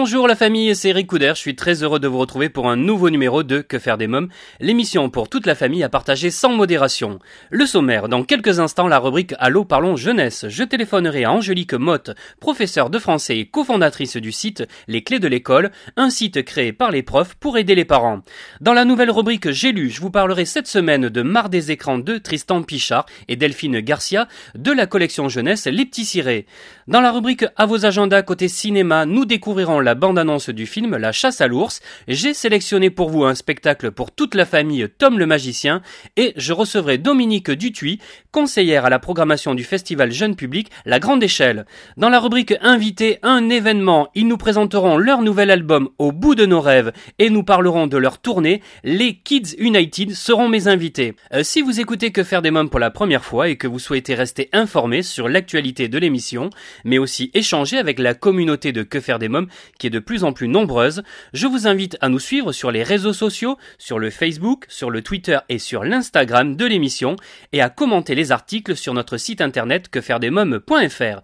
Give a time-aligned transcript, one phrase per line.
[0.00, 3.10] Bonjour la famille, c'est Eric je suis très heureux de vous retrouver pour un nouveau
[3.10, 4.28] numéro de Que faire des mômes,
[4.60, 7.18] l'émission pour toute la famille à partager sans modération.
[7.50, 12.12] Le sommaire, dans quelques instants la rubrique Allô parlons jeunesse, je téléphonerai à Angélique Motte,
[12.38, 16.92] professeure de français et cofondatrice du site Les clés de l'école, un site créé par
[16.92, 18.20] les profs pour aider les parents.
[18.60, 21.98] Dans la nouvelle rubrique J'ai lu, je vous parlerai cette semaine de Mar des écrans
[21.98, 26.46] de Tristan Pichard et Delphine Garcia de la collection jeunesse Les Petits Cirés.
[26.86, 31.12] Dans la rubrique À vos agendas côté cinéma, nous découvrirons la bande-annonce du film La
[31.12, 31.80] chasse à l'ours.
[32.08, 35.80] J'ai sélectionné pour vous un spectacle pour toute la famille Tom le magicien
[36.18, 37.98] et je recevrai Dominique Dutuy,
[38.30, 41.64] conseillère à la programmation du festival jeune public La Grande Échelle.
[41.96, 46.44] Dans la rubrique Invité, un événement, ils nous présenteront leur nouvel album Au bout de
[46.44, 48.60] nos rêves et nous parlerons de leur tournée.
[48.84, 51.14] Les Kids United seront mes invités.
[51.32, 53.78] Euh, si vous écoutez Que faire des mômes pour la première fois et que vous
[53.78, 56.50] souhaitez rester informé sur l'actualité de l'émission,
[56.84, 60.24] mais aussi échanger avec la communauté de Que faire des mômes qui est de plus
[60.24, 64.10] en plus nombreuse, je vous invite à nous suivre sur les réseaux sociaux, sur le
[64.10, 67.16] Facebook, sur le Twitter et sur l'Instagram de l'émission
[67.52, 71.20] et à commenter les articles sur notre site internet quefairedesmômes.fr.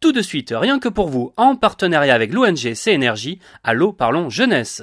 [0.00, 4.82] Tout de suite, rien que pour vous, en partenariat avec l'ONG CNRJ, Allô Parlons Jeunesse.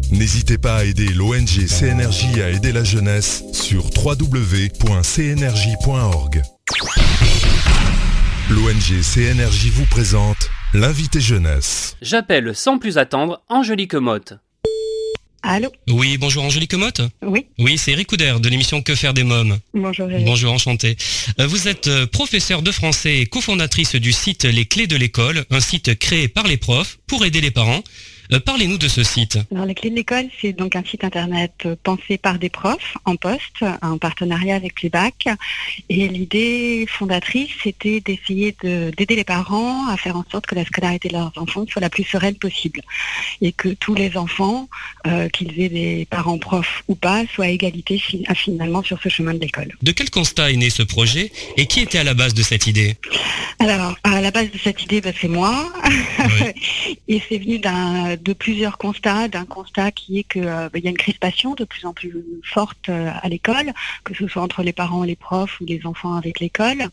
[0.11, 4.81] N'hésitez pas à aider l'ONG CNRJ à aider la jeunesse sur www.cnrj.org.
[8.49, 11.95] L'ONG CNRJ vous présente l'invité jeunesse.
[12.01, 14.33] J'appelle sans plus attendre Angélique Motte.
[15.43, 17.01] Allô Oui, bonjour Angélique Motte.
[17.23, 19.57] Oui, Oui, c'est Eric Couder de l'émission Que faire des mômes.
[19.73, 20.25] bonjour Eric.
[20.25, 20.97] Bonjour, enchanté.
[21.39, 25.45] Euh, Vous êtes euh, professeure de français et cofondatrice du site Les Clés de l'école,
[25.49, 27.81] un site créé par les profs pour aider les parents.
[28.33, 29.37] Euh, Parlez-nous de ce site.
[29.51, 32.95] Alors, les clés de l'école, c'est donc un site internet euh, pensé par des profs
[33.05, 35.27] en poste, en partenariat avec les bacs.
[35.89, 40.63] Et l'idée fondatrice, c'était d'essayer de- d'aider les parents à faire en sorte que la
[40.65, 42.81] scolarité de leurs enfants soit la plus sereine possible.
[43.41, 44.69] Et que tous les enfants,
[45.07, 48.01] euh, qu'ils aient des parents profs ou pas, soient à égalité
[48.35, 49.75] finalement sur ce chemin de l'école.
[49.81, 52.67] De quel constat est né ce projet et qui était à la base de cette
[52.67, 52.95] idée?
[53.59, 55.71] Alors, à la base de cette idée, bah, c'est moi.
[57.07, 59.27] Et c'est venu d'un- de plusieurs constats.
[59.27, 60.47] D'un constat qui est qu'il y
[60.87, 63.73] a une crispation de plus en plus forte euh, à l'école,
[64.03, 66.83] que ce soit entre les parents et les profs ou les enfants avec l'école.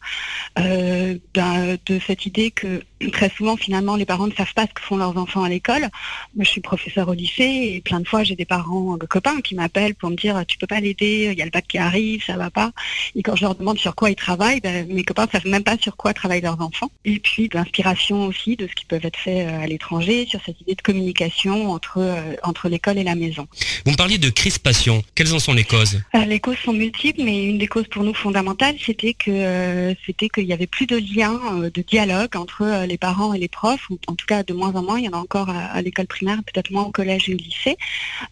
[0.58, 4.74] Euh, d'un- de cette idée que très souvent, finalement, les parents ne savent pas ce
[4.74, 5.88] que font leurs enfants à l'école.
[6.34, 9.40] Moi, je suis professeur au lycée et plein de fois, j'ai des parents euh, copains
[9.40, 11.78] qui m'appellent pour me dire tu peux pas l'aider, il y a le bac qui
[11.78, 12.72] arrive, ça va pas.
[13.14, 15.64] Et quand je leur demande sur quoi ils travaillent, ben, mes copains ne savent même
[15.64, 16.90] pas sur quoi travaillent leurs enfants.
[17.04, 20.40] Et puis de l'inspiration aussi de ce qui peut être fait euh, à l'étranger, sur
[20.44, 23.46] cette idée de communication entre, euh, entre l'école et la maison.
[23.84, 25.02] Vous me parliez de crispation.
[25.14, 26.00] Quelles en sont les causes?
[26.14, 29.94] Euh, les causes sont multiples, mais une des causes pour nous fondamentales, c'était que euh,
[30.06, 31.38] c'était qu'il y avait plus de lien,
[31.74, 34.98] de dialogue entre les parents et les profs, en tout cas de moins en moins.
[34.98, 37.76] Il y en a encore à, l'école primaire, peut-être moins au collège et au lycée.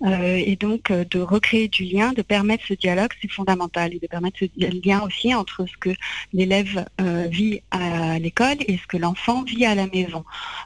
[0.02, 3.98] Euh, et donc euh, de recréer du lien, de permettre ce dialogue, c'est fondamental, et
[3.98, 5.90] de permettre ce lien aussi entre ce que
[6.32, 10.24] l'élève euh, vit à l'école et ce que l'enfant vit à la maison.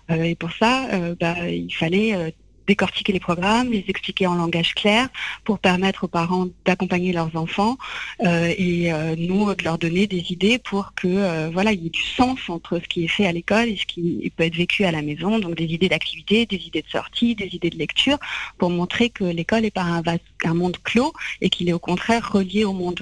[0.08, 0.88] Et pour ça,
[1.20, 2.34] bah, il fallait
[2.66, 5.09] décortiquer les programmes, les expliquer en langage clair
[5.44, 7.78] pour permettre aux parents d'accompagner leurs enfants
[8.25, 11.87] euh, et euh, nous de leur donner des idées pour que euh, voilà il y
[11.87, 14.57] ait du sens entre ce qui est fait à l'école et ce qui peut être
[14.57, 17.78] vécu à la maison donc des idées d'activité, des idées de sortie, des idées de
[17.78, 18.18] lecture
[18.59, 21.78] pour montrer que l'école n'est pas un, vase- un monde clos et qu'il est au
[21.78, 23.01] contraire relié au monde.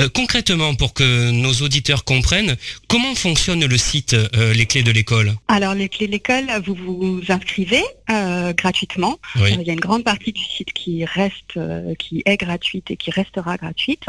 [0.00, 2.56] Euh, Concrètement, pour que nos auditeurs comprennent,
[2.88, 5.34] comment fonctionne le site euh, Les Clés de l'école?
[5.48, 9.16] Alors les clés de l'école, vous vous inscrivez euh, gratuitement.
[9.36, 9.56] Oui.
[9.60, 12.96] Il y a une grande partie du site qui reste, euh, qui est gratuite et
[12.96, 14.04] qui restera gratuite.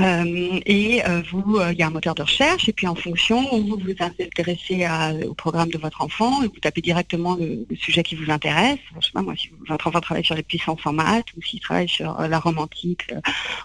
[0.00, 3.42] Euh, et euh, vous, il y a un moteur de recherche et puis en fonction,
[3.60, 8.02] vous vous intéressez à- au programme de votre enfant vous tapez directement le, le sujet
[8.02, 8.78] qui vous intéresse.
[9.00, 11.60] Je sais pas moi, si votre enfant travaille sur les puissances en maths ou s'il
[11.60, 13.12] travaille sur la Rome antique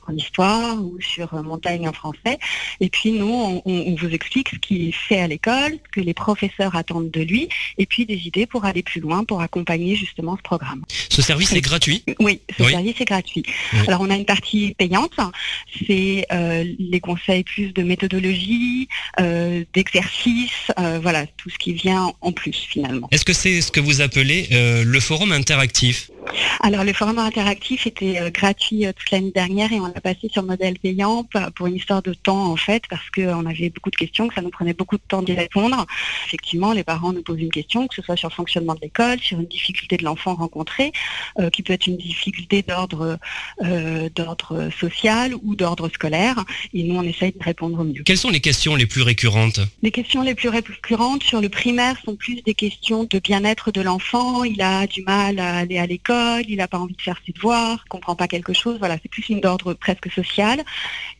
[0.08, 2.38] en histoire ou sur montagne en français.
[2.80, 6.76] Et puis nous, on vous explique ce qu'il fait à l'école, ce que les professeurs
[6.76, 10.42] attendent de lui, et puis des idées pour aller plus loin, pour accompagner justement ce
[10.42, 10.84] programme.
[11.10, 12.04] Ce service est gratuit?
[12.20, 12.72] Oui, ce Oui.
[12.72, 13.44] service est gratuit.
[13.74, 13.80] Oui.
[13.88, 15.14] Alors on a une partie payante,
[15.88, 18.88] c'est euh, les conseils plus de méthodologie,
[19.20, 23.08] euh, d'exercice, euh, voilà, tout ce qui vient en plus finalement.
[23.12, 26.10] Est-ce que c'est ce que vous appelez le forum interactif?
[26.62, 30.30] Alors le forum interactif était euh, gratuit euh, toute l'année dernière et on l'a passé
[30.32, 31.26] sur modèle payant
[31.56, 34.42] pour une histoire de temps en fait parce qu'on avait beaucoup de questions, que ça
[34.42, 35.86] nous prenait beaucoup de temps d'y répondre.
[36.28, 39.20] Effectivement, les parents nous posent une question, que ce soit sur le fonctionnement de l'école,
[39.20, 40.92] sur une difficulté de l'enfant rencontré,
[41.40, 43.18] euh, qui peut être une difficulté d'ordre
[43.64, 46.44] euh, d'ordre social ou d'ordre scolaire.
[46.74, 48.04] Et nous, on essaye de répondre au mieux.
[48.04, 49.60] Quelles sont les questions les plus récurrentes?
[49.82, 53.82] Les questions les plus récurrentes sur le primaire sont plus des questions de bien-être de
[53.82, 54.44] l'enfant.
[54.44, 56.11] Il a du mal à aller à l'école,
[56.48, 58.78] il n'a pas envie de faire ses devoirs, comprend pas quelque chose.
[58.80, 60.64] Voilà, c'est plus une d'ordre presque social.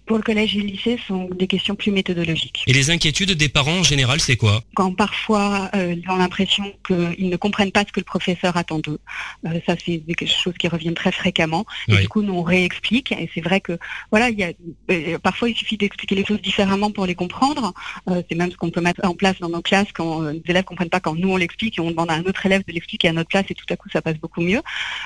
[0.08, 2.64] Pour le collège et le lycée, ce sont des questions plus méthodologiques.
[2.68, 4.62] Et les inquiétudes des parents en général, c'est quoi?
[4.76, 8.80] Quand parfois euh, ils ont l'impression qu'ils ne comprennent pas ce que le professeur attend
[8.80, 9.00] d'eux,
[9.46, 11.66] euh, ça c'est des choses qui reviennent très fréquemment.
[11.88, 12.02] Et Oui.
[12.02, 13.12] du coup, nous on réexplique.
[13.14, 13.78] Et c'est vrai que
[14.12, 14.52] voilà, il y a
[14.92, 17.74] euh, parfois il suffit d'expliquer les choses différemment pour les comprendre.
[18.08, 20.90] C'est même ce qu'on peut mettre en place dans nos classes quand les élèves comprennent
[20.90, 23.14] pas quand nous on l'explique et on demande à un autre élève de l'expliquer à
[23.14, 24.62] notre place et tout à coup ça passe beaucoup mieux.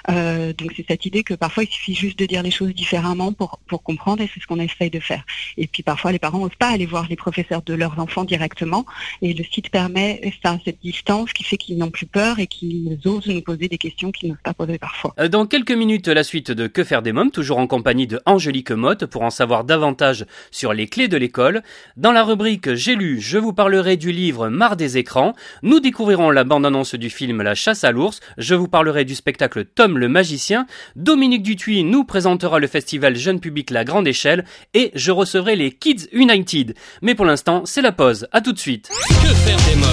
[0.08, 3.60] Donc c'est cette idée que parfois il suffit juste de dire les choses différemment pour
[3.68, 4.60] pour comprendre et c'est ce qu'on
[4.90, 5.24] de faire.
[5.58, 8.86] Et puis parfois les parents n'osent pas aller voir les professeurs de leurs enfants directement
[9.22, 13.00] et le site permet ça, cette distance qui fait qu'ils n'ont plus peur et qu'ils
[13.06, 15.14] osent nous poser des questions qu'ils n'osent pas poser parfois.
[15.20, 18.20] Euh, Dans quelques minutes, la suite de Que faire des mômes, toujours en compagnie de
[18.26, 21.64] Angélique Motte pour en savoir davantage sur les clés de l'école.
[21.98, 25.34] Dans la rubrique J'ai lu, je vous parlerai du livre Marre des écrans.
[25.64, 28.20] Nous découvrirons la bande-annonce du film La chasse à l'ours.
[28.38, 30.68] Je vous parlerai du spectacle Tom le magicien.
[30.96, 34.46] Dominique Dutuy nous présentera le festival Jeune Public La Grande Échelle
[34.76, 36.76] et je recevrai les Kids United.
[37.02, 38.28] Mais pour l'instant, c'est la pause.
[38.32, 38.90] À tout de suite.
[39.24, 39.90] Que faire des mômes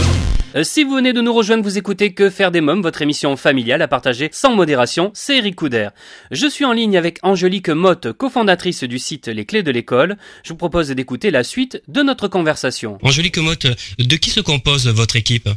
[0.57, 3.37] Euh, Si vous venez de nous rejoindre, vous écoutez Que faire des mômes, votre émission
[3.37, 5.89] familiale à partager sans modération, c'est Eric Couder.
[6.31, 10.17] Je suis en ligne avec Angélique Motte, cofondatrice du site Les Clés de l'école.
[10.43, 12.99] Je vous propose d'écouter la suite de notre conversation.
[13.03, 13.67] Angélique Motte,
[13.99, 15.49] de qui se compose votre équipe?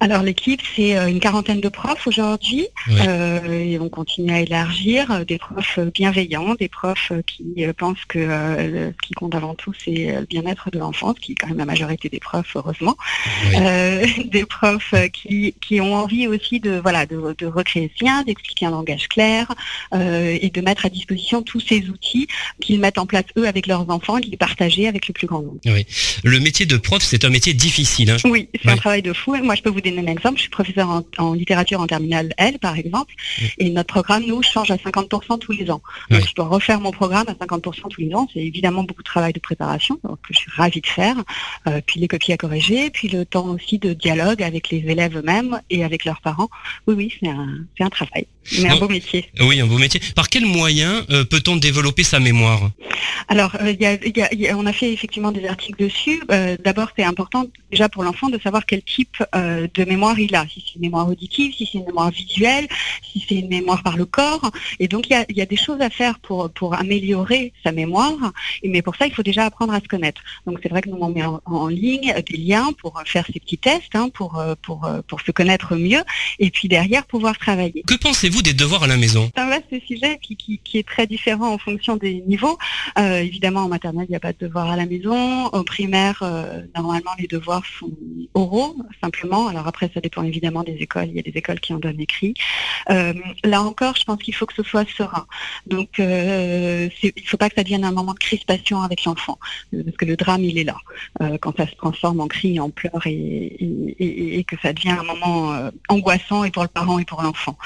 [0.00, 2.94] Alors l'équipe, c'est euh, une quarantaine de profs aujourd'hui Oui.
[3.06, 7.44] euh, et on continue à élargir euh, des profs bienveillants, des profs qui
[7.76, 11.32] pensent que euh, ce qui compte avant tout, c'est le bien-être de l'enfant, ce qui
[11.32, 12.96] est quand même la majorité des profs, heureusement.
[13.48, 13.56] Oui.
[13.60, 18.22] Euh, des profs qui, qui ont envie aussi de voilà de, de recréer ce lien,
[18.22, 19.52] d'expliquer un langage clair
[19.92, 22.26] et de mettre à disposition tous ces outils
[22.60, 25.26] qu'ils mettent en place eux avec leurs enfants et de les partager avec le plus
[25.26, 25.58] grand nombre.
[26.24, 28.10] Le métier de prof, c'est un métier difficile.
[28.10, 28.16] hein.
[28.24, 29.36] Oui, c'est un travail de fou.
[29.42, 30.36] Moi, je peux vous donner un exemple.
[30.36, 33.14] Je suis professeur en, en littérature en terminale L, par exemple,
[33.58, 35.82] et notre programme, nous, change à 50% tous les ans.
[36.10, 38.28] Donc, je dois refaire mon programme à 50% tous les ans.
[38.32, 41.16] C'est évidemment beaucoup de travail de préparation, donc, que je suis ravie de faire.
[41.66, 45.16] Euh, puis les copies à corriger, puis le temps aussi de dialogue avec les élèves
[45.16, 46.48] eux-mêmes et avec leurs parents.
[46.86, 48.26] Oui, oui, c'est un, c'est un travail,
[48.60, 48.80] mais un Non.
[48.80, 49.26] beau métier.
[49.40, 50.00] Oui, un beau métier.
[50.14, 52.70] Par quel moyen euh, peut-on développer sa mémoire?
[53.28, 55.32] Alors, euh, il y a- il y a- il y a- on a fait effectivement
[55.32, 56.20] des articles dessus.
[56.64, 60.46] D'abord, c'est important déjà pour l'enfant de savoir quel type euh, de mémoire il a.
[60.46, 62.68] Si c'est une mémoire auditive, si c'est une mémoire visuelle,
[63.02, 64.50] si c'est une mémoire par le corps.
[64.78, 67.52] Et donc, il y a, il y a des choses à faire pour, pour améliorer
[67.64, 68.32] sa mémoire.
[68.62, 70.22] Et, mais pour ça, il faut déjà apprendre à se connaître.
[70.46, 73.40] Donc, c'est vrai que nous, on met en, en ligne des liens pour faire ces
[73.40, 76.02] petits tests, hein, pour, euh, pour, euh, pour se connaître mieux.
[76.38, 77.82] Et puis derrière, pouvoir travailler.
[77.86, 79.30] Que pensez-vous des devoirs à la maison?
[79.34, 82.58] C'est un vaste sujet qui, qui, qui est très différent en fonction des niveaux.
[82.98, 85.46] Euh, évidemment, en maternelle, il n'y a pas de devoirs à la maison.
[85.46, 87.90] Au primaire, euh, normalement, les devoirs sont
[88.34, 89.48] oraux, simplement.
[89.48, 91.08] Alors après, ça dépend évidemment des écoles.
[91.08, 92.34] Il y a des écoles qui en donnent écrit.
[92.90, 93.12] Euh,
[93.44, 95.26] là encore, je pense qu'il faut que ce soit serein.
[95.66, 99.38] Donc, euh, il ne faut pas que ça devienne un moment de crispation avec l'enfant,
[99.72, 100.76] parce que le drame, il est là.
[101.22, 105.70] Euh, quand ça se transforme en cri, en pleurs, et, que ça devient un moment
[105.88, 107.56] angoissant et pour le parent et pour l'enfant.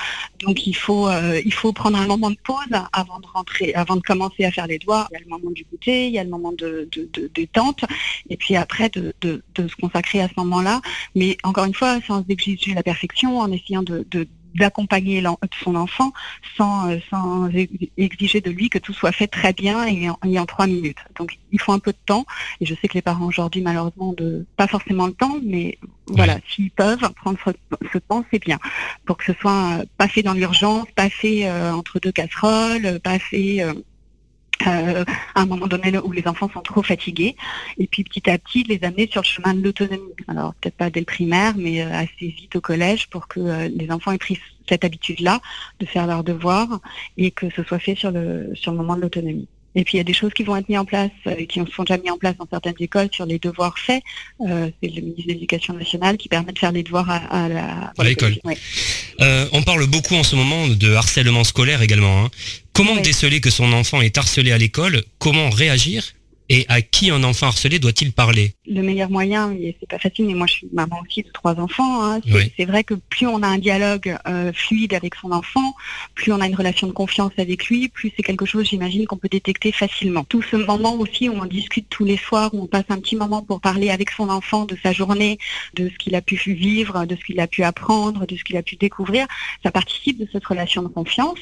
[0.40, 1.08] Donc il faut
[1.44, 2.56] il faut prendre un moment de pause
[2.92, 5.06] avant de rentrer, avant de commencer à faire les doigts.
[5.10, 6.88] Il y a le moment du goûter, il y a le moment de,
[7.34, 7.84] détente,
[8.28, 9.14] et puis après de,
[9.56, 10.80] se consacrer à ce moment-là.
[11.42, 15.22] Encore une fois, sans exiger la perfection, en essayant de, de d'accompagner
[15.62, 16.12] son enfant
[16.56, 17.48] sans, euh, sans
[17.96, 20.98] exiger de lui que tout soit fait très bien et en, et en trois minutes.
[21.16, 22.24] Donc il faut un peu de temps
[22.60, 25.78] et je sais que les parents aujourd'hui malheureusement de pas forcément le temps, mais
[26.08, 27.38] voilà, s'ils peuvent prendre
[27.92, 28.58] ce, temps, c'est bien
[29.06, 33.00] pour que ce soit euh, pas fait dans l'urgence, pas fait euh, entre deux casseroles,
[33.02, 33.72] pas fait euh,
[34.64, 37.36] à un moment donné où les enfants sont trop fatigués,
[37.78, 40.02] et puis petit à petit les amener sur le chemin de l'autonomie.
[40.28, 43.68] Alors peut-être pas dès le primaire, mais euh, assez vite au collège pour que euh,
[43.68, 45.40] les enfants aient pris cette habitude-là
[45.80, 46.80] de faire leurs devoirs
[47.16, 49.48] et que ce soit fait sur le sur le moment de l'autonomie.
[49.76, 51.58] Et puis il y a des choses qui vont être mises en place, et qui
[51.74, 54.04] sont déjà mises en place dans certaines écoles sur les devoirs faits.
[54.38, 58.36] c'est le ministre de l'Éducation nationale qui permet de faire les devoirs à, la, l'école.
[59.18, 62.24] on parle beaucoup en ce moment de harcèlement scolaire également.
[62.24, 62.30] Hein.
[62.74, 65.04] Comment déceler que son enfant est harcelé à l'école?
[65.20, 66.12] Comment réagir?
[66.48, 68.54] Et à qui un enfant harcelé doit-il parler?
[68.66, 71.58] Le meilleur moyen, et c'est pas facile, mais moi je suis maman aussi de trois
[71.58, 72.20] enfants, hein,
[72.56, 75.74] c'est vrai que plus on a un dialogue euh, fluide avec son enfant,
[76.14, 79.16] plus on a une relation de confiance avec lui, plus c'est quelque chose, j'imagine, qu'on
[79.16, 80.24] peut détecter facilement.
[80.24, 83.16] Tout ce moment aussi où on discute tous les soirs, où on passe un petit
[83.16, 85.38] moment pour parler avec son enfant de sa journée,
[85.74, 88.56] de ce qu'il a pu vivre, de ce qu'il a pu apprendre, de ce qu'il
[88.56, 89.26] a pu découvrir,
[89.62, 91.40] ça participe de cette relation de confiance.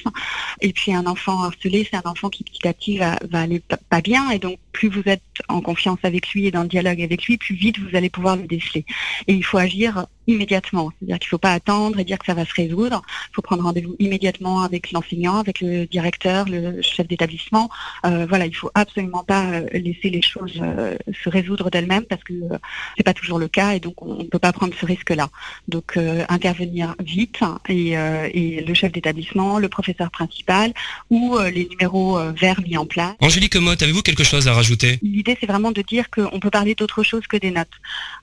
[0.61, 3.61] Et puis un enfant harcelé, c'est un enfant qui petit à petit va, va aller
[3.91, 7.03] pas bien, et donc plus vous êtes en confiance avec lui et dans le dialogue
[7.03, 8.85] avec lui, plus vite vous allez pouvoir le déceler.
[9.29, 10.91] Et il faut agir immédiatement.
[10.99, 13.03] C'est-à-dire qu'il ne faut pas attendre et dire que ça va se résoudre.
[13.31, 17.71] Il faut prendre rendez-vous immédiatement avec l'enseignant, avec le directeur, le chef d'établissement.
[18.05, 22.23] Euh, voilà, il faut absolument pas euh, laisser les choses euh, se résoudre d'elles-mêmes parce
[22.25, 22.59] que euh,
[22.97, 25.29] c'est pas toujours le cas et donc on ne peut pas prendre ce risque-là.
[25.69, 25.99] Donc
[26.29, 30.73] intervenir vite et, et, le chef d'établissement, le professeur principal
[31.11, 33.15] ou les numéros verts mis en place.
[33.21, 34.99] Angélique Motte, avez-vous quelque chose à rajouter?
[35.03, 37.69] L'idée c'est vraiment de dire qu'on peut parler d'autre chose que des notes.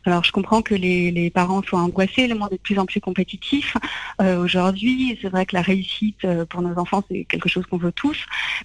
[0.05, 1.81] Alors je comprends que les, les parents soient
[2.27, 3.75] le monde est de plus en plus compétitif.
[4.21, 7.77] Euh, aujourd'hui, c'est vrai que la réussite euh, pour nos enfants, c'est quelque chose qu'on
[7.77, 8.17] veut tous,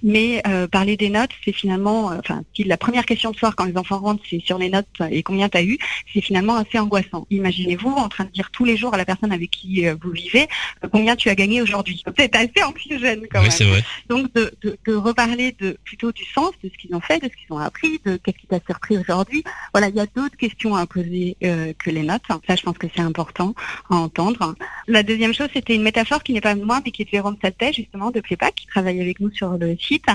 [0.03, 3.65] mais euh, parler des notes, c'est finalement, enfin, si la première question de soir quand
[3.65, 5.79] les enfants rentrent, c'est sur les notes et combien tu as eu,
[6.13, 7.27] c'est finalement assez angoissant.
[7.31, 10.47] Imaginez-vous en train de dire tous les jours à la personne avec qui vous vivez
[10.91, 12.03] combien tu as gagné aujourd'hui.
[12.19, 13.69] C'est assez anxiogène quand oui, même.
[13.69, 13.85] Vrai.
[14.09, 17.29] Donc de, de, de, reparler de plutôt du sens de ce qu'ils ont fait, de
[17.29, 19.45] ce qu'ils ont appris, de qu'est-ce qui t'a surpris aujourd'hui.
[19.73, 22.23] Voilà, il y a d'autres questions à poser que les notes.
[22.29, 23.55] Ça, je pense que c'est un important
[23.91, 24.55] à entendre.
[24.89, 27.37] La deuxième chose, c'était une métaphore qui n'est pas moi, mais qui est de Jérôme
[27.41, 30.07] Saltet, justement, de Plépac, qui travaille avec nous sur le site.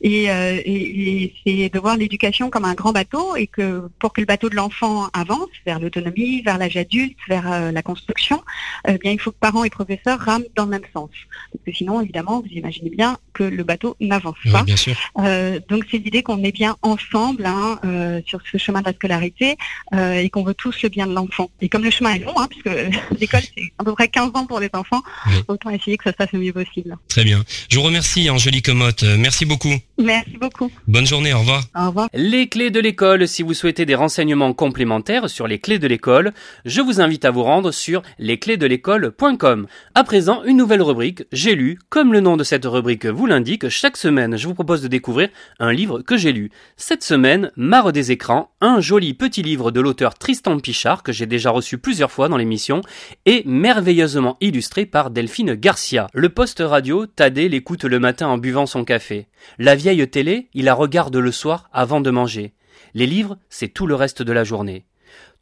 [0.00, 4.20] Et, euh, et, c'est de voir l'éducation comme un grand bateau et que pour que
[4.20, 8.42] le bateau de l'enfant avance vers l'autonomie, vers l'âge adulte, vers euh, la construction,
[8.88, 11.10] euh, bien, il faut que parents et professeurs rament dans le même sens.
[11.52, 14.62] Parce que sinon, évidemment, vous imaginez bien que le bateau n'avance pas.
[14.64, 14.96] Bien sûr.
[15.68, 17.78] donc, c'est l'idée qu'on est bien ensemble hein,
[18.26, 19.56] sur ce chemin de la scolarité
[19.92, 21.50] et qu'on veut tous le bien de l'enfant.
[21.60, 22.70] Et comme le chemin est long, hein, puisque
[23.20, 25.02] l'école c'est à peu près 15 ans pour les enfants,
[25.48, 26.96] autant essayer que ça se passe le mieux possible.
[27.08, 27.44] Très bien.
[27.68, 29.74] Je vous remercie Angélique Motte, merci beaucoup.
[29.98, 30.70] Merci beaucoup.
[30.86, 31.64] Bonne journée, au revoir.
[31.74, 32.08] Au revoir.
[32.14, 36.32] Les clés de l'école, si vous souhaitez des renseignements complémentaires sur les clés de l'école,
[36.64, 39.66] je vous invite à vous rendre sur lesclésdelécole.com.
[39.94, 43.68] À présent, une nouvelle rubrique, j'ai lu, comme le nom de cette rubrique vous l'indique,
[43.68, 46.50] chaque semaine je vous propose de découvrir un livre que j'ai lu.
[46.76, 51.26] Cette semaine, Marre des écrans, un joli petit livre de l'auteur Tristan Pichard que j'ai
[51.26, 52.80] déjà reçu plusieurs fois dans l'émission
[53.26, 56.08] et merveilleusement illustré par Delphine Garcia.
[56.12, 59.28] Le poste radio, Tadé l'écoute le matin en buvant son café.
[59.58, 62.54] La vieille télé, il la regarde le soir avant de manger.
[62.94, 64.86] Les livres, c'est tout le reste de la journée.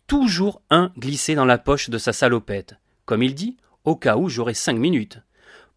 [0.06, 2.74] Toujours un glissé dans la poche de sa salopette.
[3.04, 5.20] Comme il dit, au cas où j'aurai cinq minutes.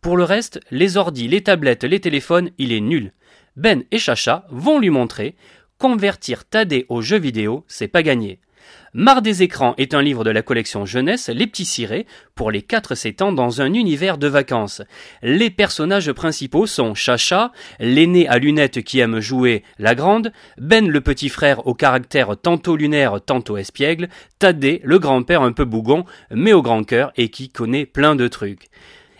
[0.02, 3.12] Pour le reste, les ordis, les tablettes, les téléphones, il est nul.
[3.58, 5.36] Ben et Chacha vont lui montrer
[5.78, 8.40] convertir Tadé aux jeux vidéo, c'est pas gagné.
[8.94, 12.62] Marre des écrans est un livre de la collection jeunesse Les Petits Cirés pour les
[12.62, 14.82] 4-7 ans dans un univers de vacances.
[15.22, 21.02] Les personnages principaux sont Chacha, l'aîné à lunettes qui aime jouer la grande, Ben le
[21.02, 26.54] petit frère au caractère tantôt lunaire tantôt espiègle, Tadé le grand-père un peu bougon mais
[26.54, 28.70] au grand cœur et qui connaît plein de trucs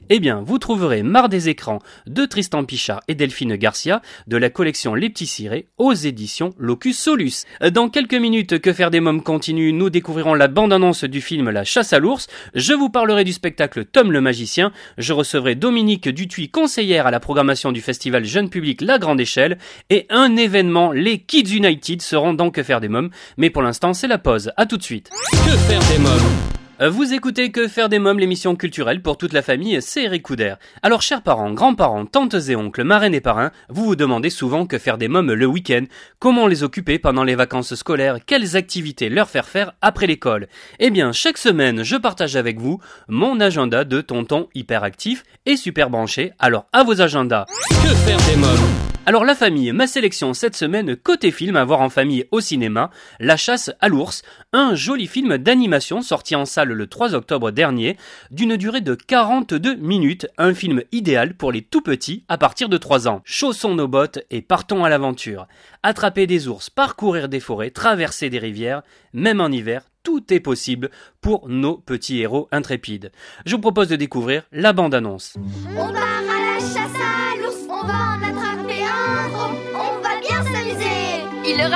[0.10, 4.50] eh bien, vous trouverez Marre des écrans de Tristan Pichard et Delphine Garcia de la
[4.50, 7.46] collection Les Petits Cirés aux éditions Locus Solus.
[7.72, 11.64] Dans quelques minutes, Que faire des mômes continue, nous découvrirons la bande-annonce du film La
[11.64, 12.28] chasse à l'ours.
[12.56, 14.72] Je vous parlerai du spectacle Tom le magicien.
[14.98, 19.58] Je recevrai Dominique Dutuy, conseillère à la programmation du festival Jeune Public La Grande Échelle.
[19.90, 23.12] Et un événement, les Kids United seront dans Que faire des mômes.
[23.38, 24.52] Mais pour l'instant, c'est la pause.
[24.58, 25.10] À tout de suite.
[25.32, 26.59] Que faire des mômes?
[26.88, 30.54] Vous écoutez Que faire des mômes, l'émission culturelle pour toute la famille, c'est Eric Couder.
[30.82, 34.78] Alors chers parents, grands-parents, tantes et oncles, marraines et parrains, vous vous demandez souvent que
[34.78, 35.84] faire des mômes le week-end,
[36.20, 40.48] comment les occuper pendant les vacances scolaires, quelles activités leur faire faire après l'école?
[40.80, 45.90] Eh bien, chaque semaine, je partage avec vous mon agenda de tonton hyperactif et super
[45.90, 47.46] branché, alors à vos agendas.
[47.68, 48.99] Que faire des mômes?
[49.10, 52.92] Alors la famille, ma sélection cette semaine côté film à voir en famille au cinéma,
[53.20, 54.22] La chasse à l'ours,
[54.54, 57.98] un joli film d'animation sorti en salle le 3 octobre dernier,
[58.30, 62.78] d'une durée de 42 minutes, un film idéal pour les tout petits à partir de
[62.78, 63.22] 3 ans.
[63.26, 65.48] Chaussons nos bottes et partons à l'aventure.
[65.82, 70.92] Attraper des ours, parcourir des forêts, traverser des rivières, même en hiver, tout est possible
[71.20, 73.12] pour nos petits héros intrépides.
[73.48, 75.34] Je vous propose de découvrir la bande-annonce.
[75.76, 76.29] On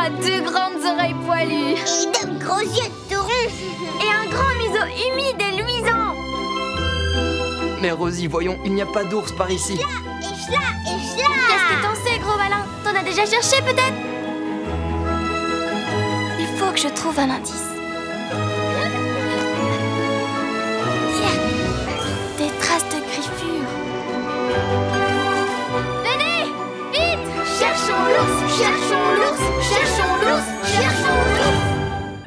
[0.03, 4.01] Aura deux grandes oreilles poilues Et de gros yeux tout rouges.
[4.01, 6.13] et un grand museau humide et luisant.
[7.81, 9.73] Mais Rosie, voyons, il n'y a pas d'ours par ici.
[9.73, 11.29] Et chla, et chla.
[11.47, 12.65] Qu'est-ce que t'en sais, gros malin?
[12.83, 13.93] T'en as déjà cherché peut-être?
[16.39, 17.72] Il faut que je trouve un indice.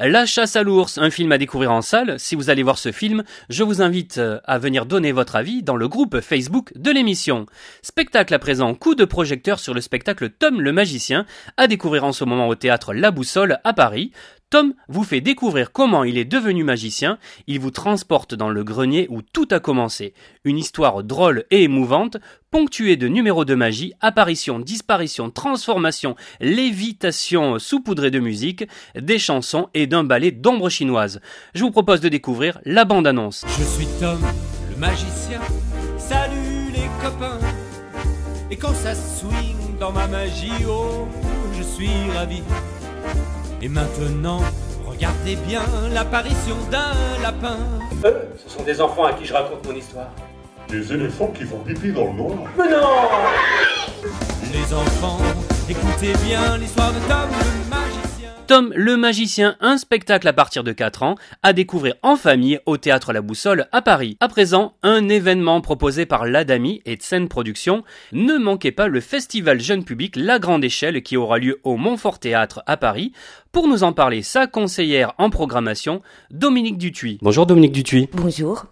[0.09, 2.17] La chasse à l'ours, un film à découvrir en salle.
[2.17, 5.63] Si vous allez voir ce film, je vous invite euh, à venir donner votre avis
[5.63, 7.45] dans le groupe Facebook de l'émission.
[7.81, 11.25] Spectacle à présent, coup de projecteur sur le spectacle Tom le magicien,
[11.57, 14.13] à découvrir en ce moment au théâtre La Boussole à Paris.
[14.49, 19.05] Tom vous fait découvrir comment il est devenu magicien, il vous transporte dans le grenier
[19.09, 20.13] où tout a commencé.
[20.45, 22.15] Une histoire drôle et émouvante,
[22.49, 29.85] ponctuée de numéros de magie, apparitions, disparitions, transformations, lévitations saupoudrées de musique, des chansons et
[29.85, 31.19] d'un ballet d'ombre chinoise.
[31.53, 33.43] Je vous propose de découvrir la bande-annonce.
[33.59, 34.21] Je suis Tom,
[34.69, 35.41] le magicien.
[35.97, 37.39] Salut les copains.
[38.49, 41.05] Et quand ça swing dans ma magie, oh,
[41.57, 42.41] je suis ravi.
[43.61, 44.39] Et maintenant,
[44.85, 45.61] regardez bien
[45.91, 47.57] l'apparition d'un lapin.
[48.05, 50.09] Eux, ce sont des enfants à qui je raconte mon histoire.
[50.69, 52.37] Des éléphants qui font pipi dans le noir.
[52.57, 52.77] Mais non
[54.53, 55.17] Les enfants,
[55.67, 57.66] écoutez bien l'histoire de Tom.
[58.47, 62.77] Tom le magicien, un spectacle à partir de 4 ans, à découvrir en famille au
[62.77, 64.15] théâtre La Boussole à Paris.
[64.21, 67.83] À présent, un événement proposé par l'Adami et Tsen Productions.
[68.13, 72.19] Ne manquez pas le festival jeune public La Grande Échelle qui aura lieu au Montfort
[72.19, 73.11] Théâtre à Paris.
[73.51, 77.17] Pour nous en parler, sa conseillère en programmation, Dominique Dutuy.
[77.21, 78.07] Bonjour Dominique Dutuy.
[78.13, 78.65] Bonjour.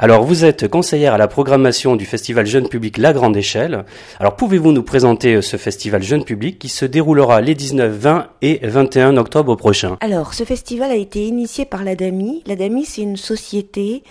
[0.00, 3.84] Alors vous êtes conseillère à la programmation du festival jeune public La Grande Échelle.
[4.20, 8.28] Alors pouvez-vous nous présenter euh, ce festival jeune public qui se déroulera les 19, 20
[8.42, 12.44] et 21 octobre prochains Alors, ce festival a été initié par l'ADAMI.
[12.46, 14.04] L'ADAMI, c'est une société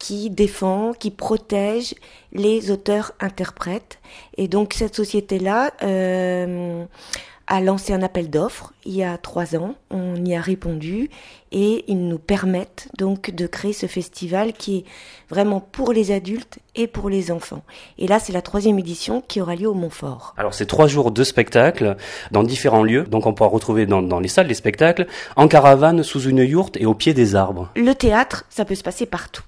[0.00, 1.94] qui défend, qui protège
[2.32, 4.00] les auteurs-interprètes.
[4.38, 6.84] Et donc, cette société-là euh,
[7.48, 9.74] a lancé un appel d'offres il y a trois ans.
[9.90, 11.10] On y a répondu
[11.50, 14.84] et ils nous permettent donc de créer ce festival qui est
[15.30, 17.62] vraiment pour les adultes et pour les enfants.
[17.98, 20.34] Et là, c'est la troisième édition qui aura lieu au Montfort.
[20.36, 21.96] Alors c'est trois jours de spectacle
[22.30, 25.06] dans différents lieux, donc on pourra retrouver dans, dans les salles des spectacles,
[25.36, 27.70] en caravane, sous une yourte et au pied des arbres.
[27.76, 29.42] Le théâtre, ça peut se passer partout.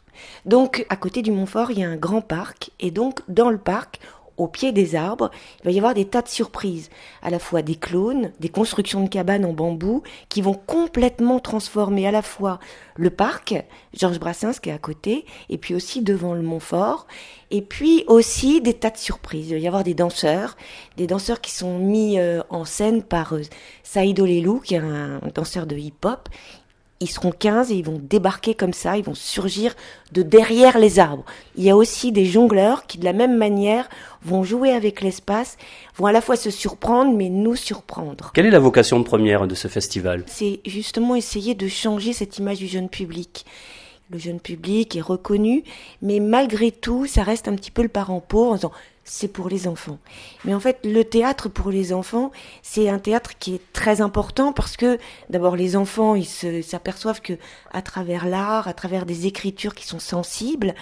[0.46, 2.70] Donc, à côté du Montfort, il y a un grand parc.
[2.80, 4.00] Et donc, dans le parc,
[4.40, 6.88] au pied des arbres, il va y avoir des tas de surprises.
[7.22, 12.06] À la fois des clones, des constructions de cabanes en bambou qui vont complètement transformer
[12.06, 12.58] à la fois
[12.96, 13.54] le parc,
[13.92, 17.06] Georges Brassens qui est à côté, et puis aussi devant le Montfort.
[17.50, 19.50] Et puis aussi des tas de surprises.
[19.50, 20.56] Il va y avoir des danseurs,
[20.96, 23.42] des danseurs qui sont mis euh, en scène par euh,
[23.82, 26.28] Saïd Olelou, qui est un danseur de hip-hop
[27.00, 29.74] ils seront 15 et ils vont débarquer comme ça, ils vont surgir
[30.12, 31.24] de derrière les arbres.
[31.56, 33.88] Il y a aussi des jongleurs qui, de la même manière,
[34.22, 35.56] vont jouer avec l'espace,
[35.96, 38.32] vont à la fois se surprendre, mais nous surprendre.
[38.34, 40.24] Quelle est la vocation première de ce festival?
[40.26, 43.46] C'est justement essayer de changer cette image du jeune public.
[44.10, 45.62] Le jeune public est reconnu,
[46.02, 48.72] mais malgré tout, ça reste un petit peu le parent pauvre en disant
[49.04, 49.98] c'est pour les enfants.
[50.44, 52.30] Mais en fait, le théâtre pour les enfants,
[52.62, 54.98] c'est un théâtre qui est très important parce que
[55.30, 56.26] d'abord les enfants, ils
[56.62, 57.34] s'aperçoivent que
[57.72, 60.74] à travers l'art, à travers des écritures qui sont sensibles,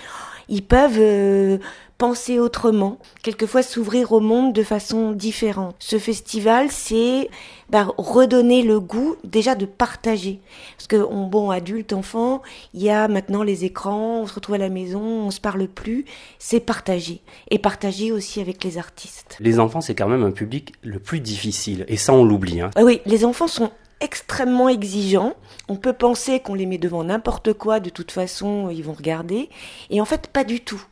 [0.48, 1.58] ils peuvent euh,
[1.98, 5.74] penser autrement, quelquefois s'ouvrir au monde de façon différente.
[5.80, 7.28] Ce festival, c'est
[7.70, 10.40] bah, redonner le goût déjà de partager.
[10.76, 12.40] Parce que, on, bon, adulte, enfant,
[12.72, 15.66] il y a maintenant les écrans, on se retrouve à la maison, on se parle
[15.66, 16.04] plus.
[16.38, 17.20] C'est partager.
[17.50, 19.36] Et partager aussi avec les artistes.
[19.40, 22.60] Les enfants, c'est quand même un public le plus difficile, et ça on l'oublie.
[22.60, 22.70] Hein.
[22.76, 25.34] Ah oui, les enfants sont extrêmement exigeants.
[25.68, 29.48] On peut penser qu'on les met devant n'importe quoi, de toute façon, ils vont regarder.
[29.90, 30.82] Et en fait, pas du tout.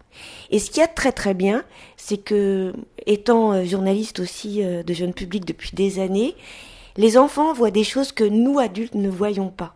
[0.51, 1.65] Et ce qu'il y a très très bien,
[1.97, 2.73] c'est que,
[3.07, 6.35] étant euh, journaliste aussi euh, de jeunes publics depuis des années,
[6.97, 9.75] les enfants voient des choses que nous adultes ne voyons pas.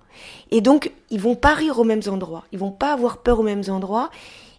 [0.51, 3.45] Et donc, ils vont pas rire aux mêmes endroits, ils vont pas avoir peur aux
[3.45, 4.11] mêmes endroits.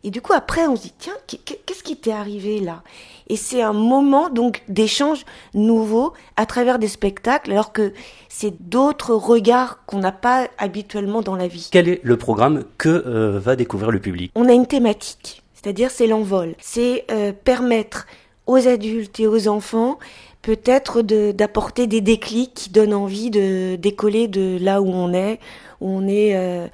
[0.03, 2.81] Et du coup, après, on se dit, tiens, qu'est-ce qui t'est arrivé là?
[3.27, 7.93] Et c'est un moment donc d'échange nouveau à travers des spectacles, alors que
[8.27, 11.69] c'est d'autres regards qu'on n'a pas habituellement dans la vie.
[11.71, 14.31] Quel est le programme que euh, va découvrir le public?
[14.33, 16.55] On a une thématique, c'est-à-dire c'est l'envol.
[16.59, 18.07] C'est euh, permettre
[18.47, 19.99] aux adultes et aux enfants
[20.41, 25.39] peut-être d'apporter des déclics qui donnent envie de décoller de là où on est,
[25.81, 26.67] où on est euh,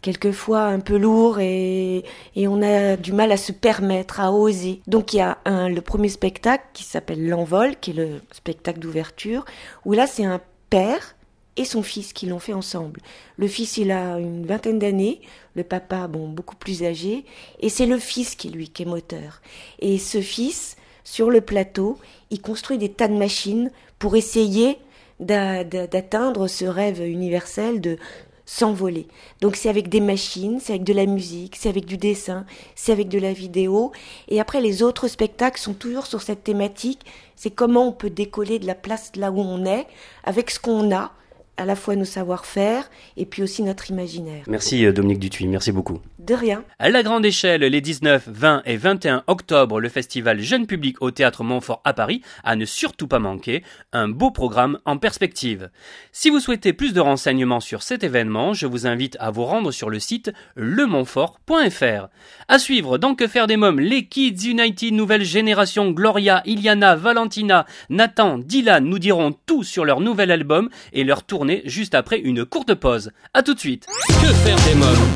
[0.00, 4.80] quelquefois un peu lourd et, et, on a du mal à se permettre, à oser.
[4.86, 8.78] Donc il y a un, le premier spectacle qui s'appelle L'Envol, qui est le spectacle
[8.78, 9.44] d'ouverture,
[9.84, 10.40] où là c'est un
[10.70, 11.14] père
[11.56, 13.00] et son fils qui l'ont fait ensemble.
[13.36, 15.20] Le fils, il a une vingtaine d'années,
[15.54, 17.24] le papa, bon, beaucoup plus âgé,
[17.60, 19.42] et c'est le fils qui, lui, qui est moteur.
[19.78, 21.98] Et ce fils, sur le plateau,
[22.30, 24.78] il construit des tas de machines pour essayer
[25.20, 27.98] d'atteindre ce rêve universel de
[28.44, 29.06] s'envoler.
[29.40, 32.92] Donc c'est avec des machines, c'est avec de la musique, c'est avec du dessin, c'est
[32.92, 33.92] avec de la vidéo.
[34.28, 37.00] Et après les autres spectacles sont toujours sur cette thématique,
[37.36, 39.86] c'est comment on peut décoller de la place là où on est,
[40.24, 41.12] avec ce qu'on a,
[41.56, 44.44] à la fois nos savoir-faire et puis aussi notre imaginaire.
[44.46, 46.00] Merci euh, Dominique Dutuy, merci beaucoup.
[46.18, 46.64] De rien.
[46.78, 51.10] À la grande échelle, les 19, 20 et 21 octobre, le festival Jeune Public au
[51.10, 55.70] Théâtre Montfort à Paris, à ne surtout pas manquer, un beau programme en perspective.
[56.12, 59.72] Si vous souhaitez plus de renseignements sur cet événement, je vous invite à vous rendre
[59.72, 62.08] sur le site lemontfort.fr.
[62.48, 67.66] À suivre, dans Que faire des mômes, les Kids United Nouvelle Génération, Gloria, Iliana, Valentina,
[67.90, 71.24] Nathan, Dylan nous diront tout sur leur nouvel album et leur
[71.64, 73.12] juste après une courte pause.
[73.34, 73.86] A tout de suite.
[74.08, 75.08] Que faire des mômes?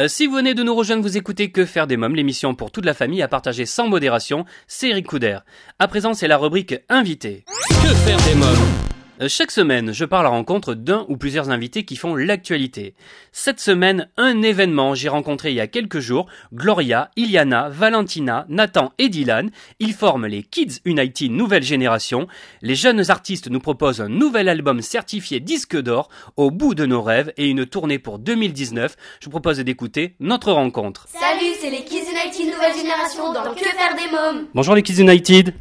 [0.00, 2.70] Euh, si vous venez de nous rejoindre, vous écoutez Que faire des mômes, l'émission pour
[2.70, 5.38] toute la famille à partager sans modération, c'est Eric Couder.
[5.78, 7.44] À présent, c'est la rubrique Invité.
[7.68, 8.89] Que faire des mômes?
[9.28, 12.94] Chaque semaine, je pars à la rencontre d'un ou plusieurs invités qui font l'actualité.
[13.32, 18.92] Cette semaine, un événement, j'ai rencontré il y a quelques jours Gloria, Iliana, Valentina, Nathan
[18.98, 19.50] et Dylan.
[19.78, 22.28] Ils forment les Kids United Nouvelle Génération.
[22.62, 27.02] Les jeunes artistes nous proposent un nouvel album certifié disque d'or au bout de nos
[27.02, 28.96] rêves et une tournée pour 2019.
[29.20, 31.06] Je vous propose d'écouter notre rencontre.
[31.08, 35.00] Salut, c'est les Kids United Nouvelle Génération dans Que faire des mômes Bonjour les Kids
[35.00, 35.52] United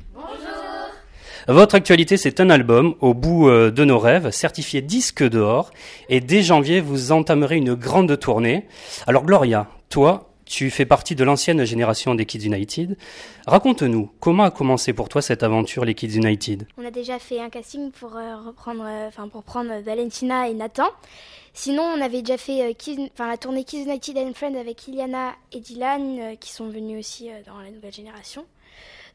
[1.53, 5.71] votre actualité, c'est un album au bout euh, de nos rêves, certifié disque d'or,
[6.07, 8.67] et dès janvier, vous entamerez une grande tournée.
[9.07, 12.97] Alors Gloria, toi, tu fais partie de l'ancienne génération des Kids United.
[13.47, 16.67] Raconte-nous, comment a commencé pour toi cette aventure, les Kids United?
[16.77, 20.89] On a déjà fait un casting pour euh, reprendre, euh, prendre Valentina et Nathan.
[21.53, 22.75] Sinon, on avait déjà fait
[23.17, 27.59] la tournée Kids United and Friends avec Iliana et Dylan, qui sont venus aussi dans
[27.59, 28.45] la nouvelle génération.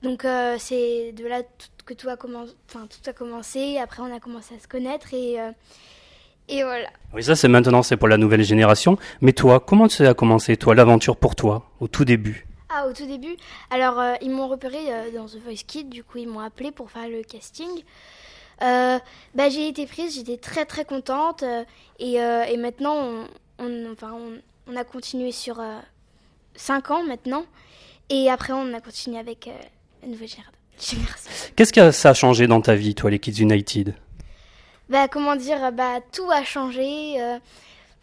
[0.02, 0.26] Donc
[0.58, 1.42] c'est de là
[1.84, 3.78] que tout a, commencé, enfin, tout a commencé.
[3.78, 5.50] Après, on a commencé à se connaître et, euh,
[6.48, 6.88] et voilà.
[7.12, 8.98] Oui, ça, c'est maintenant, c'est pour la nouvelle génération.
[9.20, 12.46] Mais toi, comment ça a commencé, toi, l'aventure pour toi, au tout début?
[12.68, 13.36] Ah, au tout début?
[13.70, 16.72] Alors, euh, ils m'ont repéré euh, dans The Voice Kid, du coup, ils m'ont appelé
[16.72, 17.68] pour faire le casting.
[18.60, 21.44] bah, j'ai été prise, j'étais très très contente.
[21.98, 23.26] et, et, maintenant, on,
[23.58, 25.62] on enfin, on, on, a continué sur
[26.56, 27.44] 5 ans maintenant.
[28.10, 29.48] Et après, on a continué avec
[30.04, 30.50] la nouvelle génération.
[31.56, 33.94] Qu'est-ce que ça a changé dans ta vie, toi, les Kids United?
[34.88, 37.20] Bah, comment dire, bah, tout a changé.
[37.20, 37.38] Euh,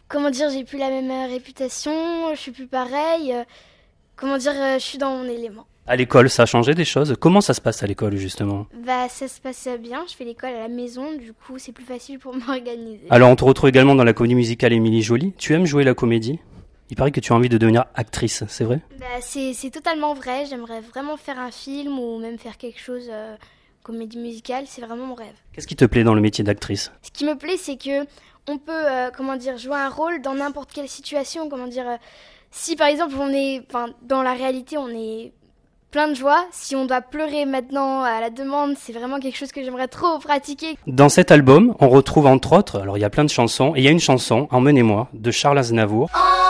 [0.08, 3.32] comment dire, j'ai plus la même euh, réputation, je suis plus pareil.
[3.32, 3.44] Euh,
[4.16, 5.66] comment dire, je suis dans mon élément.
[5.86, 7.16] À l'école, ça a changé des choses?
[7.18, 8.66] Comment ça se passe à l'école, justement?
[8.84, 10.04] Bah, ça se passe bien.
[10.08, 13.06] Je fais l'école à la maison, du coup, c'est plus facile pour m'organiser.
[13.10, 15.34] Alors, on te retrouve également dans la comédie musicale Émilie Jolie.
[15.38, 16.38] Tu aimes jouer la comédie?
[16.92, 18.82] Il paraît que tu as envie de devenir actrice, c'est vrai?
[19.00, 20.44] Bah, c'est, totalement vrai.
[20.44, 23.34] J'aimerais vraiment faire un film ou même faire quelque chose, euh,
[23.82, 24.64] comédie musicale.
[24.66, 25.32] C'est vraiment mon rêve.
[25.54, 26.92] Qu'est-ce qui te plaît dans le métier d'actrice?
[27.00, 28.06] Ce qui me plaît, c'est que
[28.46, 31.48] on peut, euh, comment dire, jouer un rôle dans n'importe quelle situation.
[31.48, 31.96] Comment dire, euh,
[32.50, 35.32] si par exemple on est, enfin, dans la réalité, on est
[35.90, 36.44] plein de joie.
[36.52, 40.18] Si on doit pleurer maintenant à la demande, c'est vraiment quelque chose que j'aimerais trop
[40.18, 40.76] pratiquer.
[40.86, 43.78] Dans cet album, on retrouve entre autres, alors il y a plein de chansons, et
[43.80, 46.10] il y a une chanson, Emmenez-moi, de Charles Aznavour.
[46.12, 46.41] je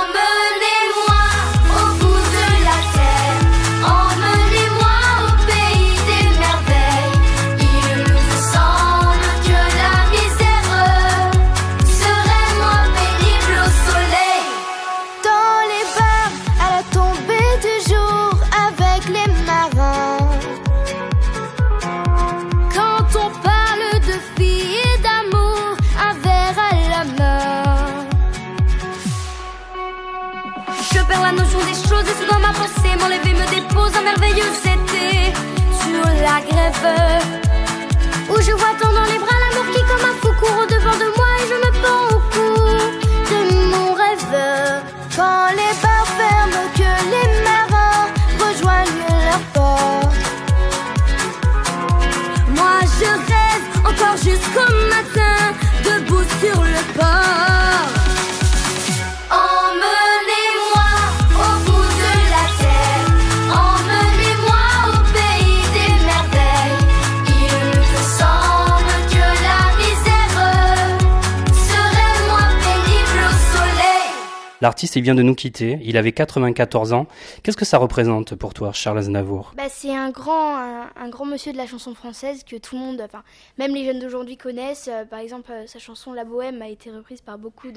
[74.62, 75.80] L'artiste, il vient de nous quitter.
[75.82, 77.08] Il avait 94 ans.
[77.42, 79.54] Qu'est-ce que ça représente pour toi, Charles Aznavour?
[79.56, 83.02] Bah, c'est un grand, un, grand monsieur de la chanson française que tout le monde,
[83.04, 83.24] enfin,
[83.58, 84.88] même les jeunes d'aujourd'hui connaissent.
[84.88, 87.72] Euh, par exemple, euh, sa chanson La Bohème a été reprise par beaucoup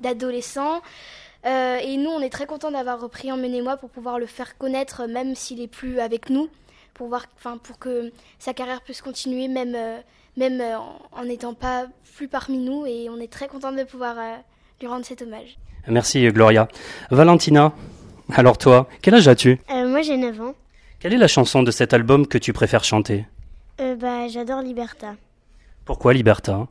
[0.00, 0.82] d'adolescents.
[1.46, 5.06] Euh, et nous, on est très contents d'avoir repris Emmenez-moi pour pouvoir le faire connaître,
[5.06, 6.50] même s'il est plus avec nous,
[6.92, 7.26] pour, voir,
[7.62, 9.74] pour que sa carrière puisse continuer, même,
[10.36, 10.62] même
[11.12, 12.84] en n'étant pas plus parmi nous.
[12.84, 14.18] Et on est très contents de pouvoir
[14.80, 15.56] lui rendre cet hommage.
[15.88, 16.68] Merci, Gloria.
[17.10, 17.72] Valentina,
[18.32, 19.60] alors toi, quel âge as-tu?
[19.70, 20.54] Euh, moi j'ai 9 ans.
[20.98, 23.26] Quelle est la chanson de cet album que tu préfères chanter?
[23.80, 25.14] Euh, bah, j'adore Liberta.
[25.84, 26.66] Pourquoi Liberta?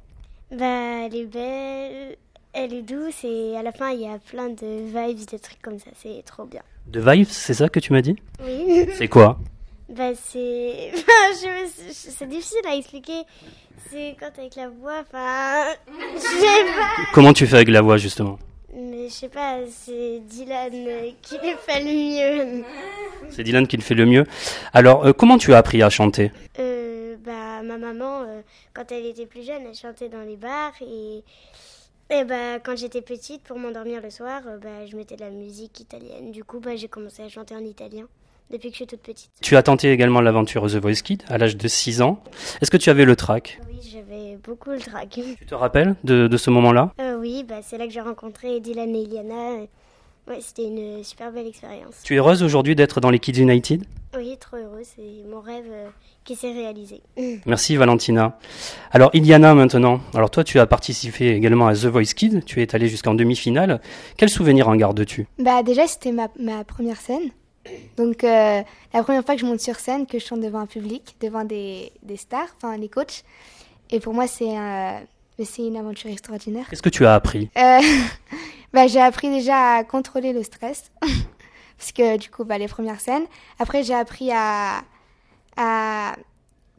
[0.52, 2.18] Bah, elle est belle,
[2.54, 5.62] elle est douce et à la fin il y a plein de vibes, des trucs
[5.62, 6.62] comme ça, c'est trop bien.
[6.88, 8.16] De Vibes, c'est ça que tu m'as dit?
[8.44, 8.88] Oui.
[8.96, 9.40] C'est quoi?
[9.90, 10.92] Bah, c'est.
[11.92, 13.24] c'est difficile à expliquer.
[13.90, 15.66] C'est quand avec la voix, enfin.
[16.16, 17.04] Je sais pas.
[17.14, 18.40] Comment tu fais avec la voix, justement
[18.74, 21.92] Mais je sais pas, c'est Dylan euh, qui le fait le
[22.58, 22.64] mieux.
[23.30, 24.26] C'est Dylan qui le fait le mieux.
[24.74, 28.42] Alors, euh, comment tu as appris à chanter Euh, bah, ma maman, euh,
[28.74, 31.24] quand elle était plus jeune, elle chantait dans les bars et.
[32.12, 35.80] Et bah, quand j'étais petite, pour m'endormir le soir, bah, je mettais de la musique
[35.80, 36.32] italienne.
[36.32, 38.08] Du coup, bah, j'ai commencé à chanter en italien
[38.52, 39.30] depuis que je suis toute petite.
[39.42, 42.22] Tu as tenté également l'aventure The Voice Kid à l'âge de 6 ans.
[42.62, 45.10] Est-ce que tu avais le track Oui, j'avais beaucoup le trac.
[45.40, 46.92] Tu te rappelles de, de ce moment-là?
[47.00, 49.66] Euh, oui, bah, c'est là que j'ai rencontré Dylan et Iliana.
[50.28, 52.02] Ouais, c'était une super belle expérience.
[52.04, 53.84] Tu es heureuse aujourd'hui d'être dans les Kids United?
[54.18, 54.88] Oui, trop heureuse.
[54.96, 55.88] C'est mon rêve euh,
[56.24, 57.02] qui s'est réalisé.
[57.46, 58.40] Merci Valentina.
[58.92, 60.00] Alors Iliana maintenant.
[60.16, 63.82] Alors toi tu as participé également à The Voice Kid, tu es allée jusqu'en demi-finale.
[64.18, 65.28] Quel souvenir en gardes-tu?
[65.38, 67.30] Bah déjà c'était ma, ma première scène.
[67.98, 68.62] Donc euh,
[68.94, 71.44] la première fois que je monte sur scène, que je chante devant un public, devant
[71.44, 73.24] des, des stars, enfin les coachs.
[73.90, 74.56] Et pour moi c'est
[75.44, 76.66] c'est une aventure extraordinaire.
[76.70, 77.50] Qu'est-ce que tu as appris?
[77.58, 77.80] Euh,
[78.74, 80.92] bah, j'ai appris déjà à contrôler le stress.
[81.78, 83.26] Parce que du coup, bah, les premières scènes.
[83.60, 84.82] Après, j'ai appris à,
[85.58, 86.16] à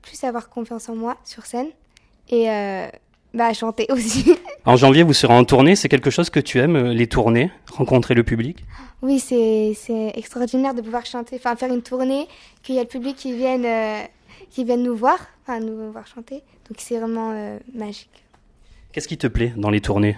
[0.01, 1.69] plus avoir confiance en moi sur scène.
[2.31, 2.89] Et euh,
[3.35, 4.35] bah, à chanter aussi.
[4.67, 7.53] En janvier vous serez en tournée, c'est quelque chose que tu aimes, euh, les tournées,
[7.73, 8.65] rencontrer le public?
[9.01, 9.77] Oui, c'est
[10.15, 12.27] extraordinaire de pouvoir chanter, enfin faire une tournée,
[12.65, 14.03] qu'il y a le public qui vienne, euh,
[14.51, 16.43] qui vienne nous voir, enfin nous voir chanter.
[16.69, 18.25] Donc c'est vraiment euh, magique.
[18.91, 20.17] Qu'est-ce qui te plaît dans les tournées?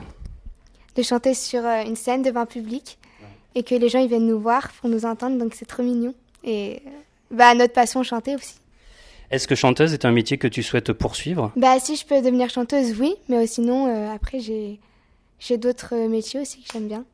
[0.96, 2.96] De chanter sur euh, une scène devant un public
[3.54, 6.14] et que les gens ils viennent nous voir pour nous entendre, donc c'est trop mignon.
[6.42, 6.80] Et
[7.30, 8.54] bah, notre passion, chanter aussi.
[9.30, 11.52] Est-ce que chanteuse est un métier que tu souhaites poursuivre?
[11.56, 14.80] Bah si je peux devenir chanteuse, oui, mais sinon euh, après j'ai
[15.38, 17.04] j'ai d'autres euh, métiers aussi que j'aime bien.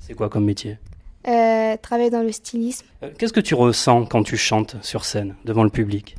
[0.00, 0.78] C'est quoi comme métier?
[1.26, 2.86] Euh, travailler dans le stylisme.
[3.02, 6.16] Euh, Qu'est-ce que tu ressens quand tu chantes sur scène devant le public?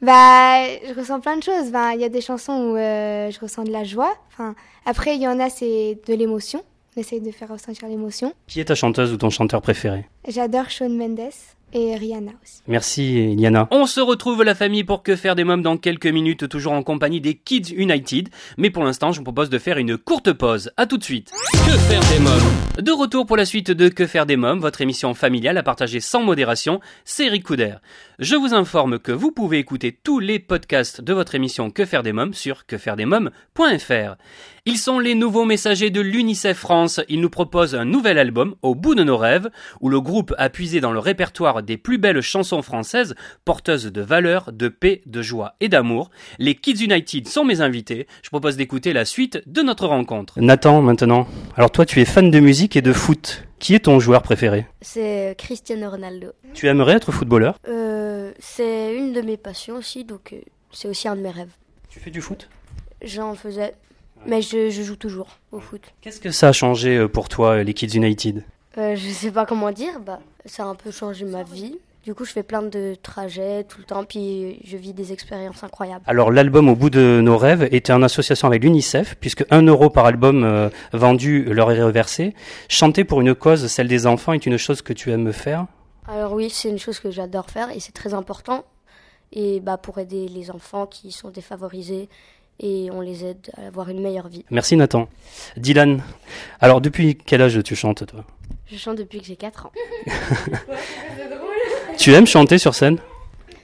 [0.00, 1.70] Bah je ressens plein de choses.
[1.70, 4.14] Ben, il y a des chansons où je ressens de la joie.
[4.32, 4.54] Enfin
[4.86, 6.62] après il y en a c'est de l'émotion.
[6.96, 8.32] On essaye de faire ressentir l'émotion.
[8.46, 10.06] Qui est ta chanteuse ou ton chanteur préféré?
[10.28, 11.32] J'adore Shawn Mendes
[11.74, 12.62] et Rihanna aussi.
[12.66, 13.68] Merci Iliana.
[13.70, 16.82] On se retrouve la famille pour que faire des mômes dans quelques minutes, toujours en
[16.82, 18.28] compagnie des Kids United.
[18.56, 20.70] Mais pour l'instant, je vous propose de faire une courte pause.
[20.76, 21.32] À tout de suite.
[21.52, 24.80] Que faire des mômes De retour pour la suite de Que faire des mômes, votre
[24.80, 27.74] émission familiale à partager sans modération, c'est Eric Couder.
[28.20, 32.04] Je vous informe que vous pouvez écouter tous les podcasts de votre émission Que faire
[32.04, 34.14] des mômes sur quefairedesmômes.fr.
[34.66, 37.00] Ils sont les nouveaux messagers de l'UNICEF France.
[37.08, 39.50] Ils nous proposent un nouvel album, Au bout de nos rêves,
[39.80, 44.00] où le groupe a puisé dans le répertoire des plus belles chansons françaises, porteuses de
[44.00, 46.10] valeurs, de paix, de joie et d'amour.
[46.38, 48.06] Les Kids United sont mes invités.
[48.22, 50.40] Je propose d'écouter la suite de notre rencontre.
[50.40, 51.26] Nathan, maintenant.
[51.56, 53.44] Alors toi, tu es fan de musique et de foot.
[53.58, 56.32] Qui est ton joueur préféré C'est Cristiano Ronaldo.
[56.52, 57.58] Tu aimerais être footballeur?
[57.68, 60.40] Euh, c'est une de mes passions aussi, donc euh,
[60.72, 61.52] c'est aussi un de mes rêves.
[61.88, 62.48] Tu fais du foot?
[63.02, 63.74] J'en faisais,
[64.26, 65.82] mais je, je joue toujours au foot.
[66.00, 68.44] Qu'est-ce que ça a changé euh, pour toi, les Kids United?
[68.76, 71.78] Euh, je sais pas comment dire, bah, ça a un peu changé ma vie.
[72.04, 75.64] Du coup, je fais plein de trajets tout le temps, puis je vis des expériences
[75.64, 76.04] incroyables.
[76.06, 79.88] Alors l'album Au bout de nos rêves était en association avec l'UNICEF, puisque 1 euro
[79.88, 82.34] par album euh, vendu leur est reversé.
[82.68, 85.66] Chanter pour une cause, celle des enfants, est une chose que tu aimes faire?
[86.06, 88.66] Alors oui, c'est une chose que j'adore faire et c'est très important.
[89.32, 92.10] Et bah pour aider les enfants qui sont défavorisés
[92.60, 94.44] et on les aide à avoir une meilleure vie.
[94.50, 95.08] Merci Nathan.
[95.56, 96.02] Dylan,
[96.60, 98.24] alors depuis quel âge tu chantes toi?
[98.66, 99.72] Je chante depuis que j'ai 4 ans.
[101.98, 102.98] Tu aimes chanter sur scène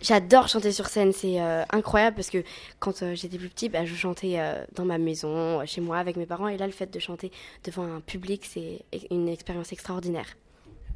[0.03, 2.43] J'adore chanter sur scène, c'est euh, incroyable parce que
[2.79, 6.17] quand euh, j'étais plus petite, bah, je chantais euh, dans ma maison, chez moi, avec
[6.17, 6.49] mes parents.
[6.49, 7.31] Et là, le fait de chanter
[7.65, 10.37] devant un public, c'est une expérience extraordinaire.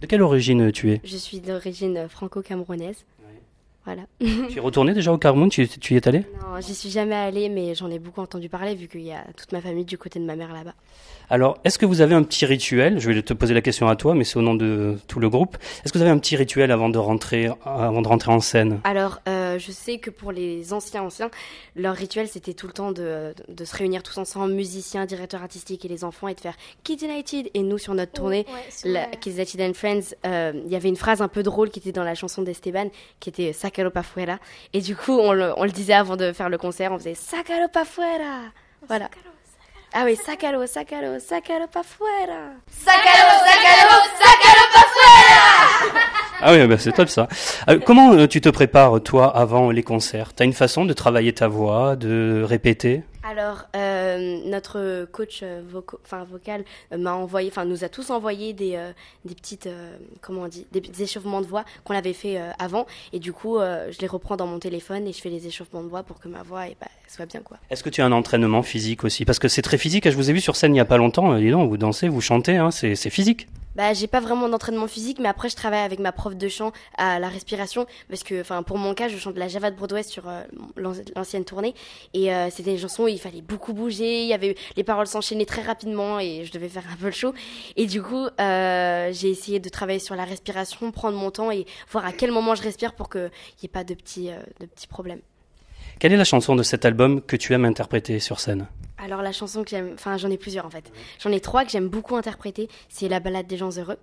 [0.00, 1.00] De quelle origine tu es?
[1.04, 3.04] Je suis d'origine franco-camerounaise.
[3.84, 4.02] Voilà.
[4.18, 7.14] tu es retourné déjà au Cameroun tu, tu y es allé Non, j'y suis jamais
[7.14, 9.98] allée, mais j'en ai beaucoup entendu parler vu qu'il y a toute ma famille du
[9.98, 10.74] côté de ma mère là-bas.
[11.30, 12.98] Alors, est-ce que vous avez un petit rituel?
[12.98, 15.30] Je vais te poser la question à toi, mais c'est au nom de tout le
[15.30, 15.56] groupe.
[15.84, 18.80] Est-ce que vous avez un petit rituel avant de rentrer, avant de rentrer en scène?
[18.84, 21.30] Alors, euh, je sais que pour les anciens anciens,
[21.76, 25.84] leur rituel c'était tout le temps de, de, se réunir tous ensemble, musiciens, directeurs artistiques
[25.84, 27.50] et les enfants, et de faire Kids United.
[27.54, 30.90] Et nous, sur notre tournée, ouais, la, Kids United and Friends, euh, il y avait
[30.90, 34.02] une phrase un peu drôle qui était dans la chanson d'Esteban, qui était Sacalo pa
[34.02, 34.38] fuera.
[34.72, 37.14] Et du coup, on le, on le disait avant de faire le concert, on faisait
[37.14, 38.40] Sacalo pa fuera.
[38.88, 39.08] Voilà.
[39.92, 42.50] Ah oui, sacalo, sacalo, sacalo pa fuera.
[42.68, 46.00] Sacalo, sacalo, sacalo pa fuera.
[46.40, 47.28] Ah oui, bah c'est top ça.
[47.68, 50.34] Euh, comment euh, tu te prépares toi avant les concerts?
[50.34, 53.02] T'as une façon de travailler ta voix, de répéter?
[53.36, 55.60] Alors, euh, notre coach euh,
[56.30, 58.78] vocal euh, m'a envoyé, enfin nous a tous envoyé des,
[59.24, 59.68] des petites,
[60.20, 63.58] comment on dit, des petits échauffements de voix qu'on avait fait avant, et du coup
[63.58, 66.28] je les reprends dans mon téléphone et je fais les échauffements de voix pour que
[66.28, 67.56] ma voix eh ben, soit bien quoi.
[67.70, 69.24] Est-ce que tu as un entraînement physique aussi?
[69.24, 70.08] Parce que c'est très physique.
[70.08, 71.36] Je vous ai vu sur scène il y a pas longtemps.
[71.36, 73.48] Dis donc, vous dansez, vous chantez, hein, c'est physique.
[73.76, 76.72] Bah, j'ai pas vraiment d'entraînement physique, mais après je travaille avec ma prof de chant
[76.96, 80.02] à la respiration parce que, enfin, pour mon cas, je chante la Java de Broadway
[80.04, 80.42] sur euh,
[80.76, 81.74] l'an- l'ancienne tournée
[82.12, 85.06] et euh, c'était une chanson où il fallait beaucoup bouger, il y avait les paroles
[85.08, 87.34] s'enchaînaient très rapidement et je devais faire un peu le show.
[87.76, 91.66] Et du coup, euh, j'ai essayé de travailler sur la respiration, prendre mon temps et
[91.90, 93.22] voir à quel moment je respire pour qu'il
[93.60, 95.20] n'y ait pas de petits, euh, de petits problèmes.
[95.98, 98.66] Quelle est la chanson de cet album que tu aimes interpréter sur scène?
[98.98, 100.92] Alors la chanson que j'aime, enfin j'en ai plusieurs en fait.
[101.20, 102.68] J'en ai trois que j'aime beaucoup interpréter.
[102.88, 103.98] C'est La balade des gens heureux,